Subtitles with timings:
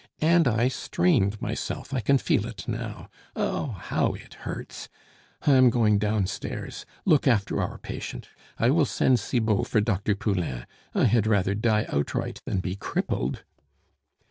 [0.21, 3.07] And I strained myself, I can feel it now.
[3.35, 3.67] Ah!
[3.67, 4.89] how it hurts!
[5.43, 6.87] I am going downstairs.
[7.05, 8.27] Look after our patient.
[8.57, 10.15] I will send Cibot for Dr.
[10.15, 10.65] Poulain.
[10.95, 13.43] I had rather die outright than be crippled."